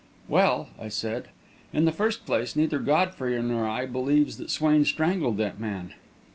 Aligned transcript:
"Well," 0.27 0.69
I 0.79 0.87
said, 0.87 1.27
"in 1.71 1.85
the 1.85 1.91
first 1.91 2.25
place, 2.25 2.55
neither 2.55 2.79
Godfrey 2.79 3.39
nor 3.39 3.67
I 3.67 3.85
believes 3.85 4.37
that 4.37 4.49
Swain 4.49 4.83
strangled 4.83 5.37
that 5.37 5.59
man." 5.59 5.93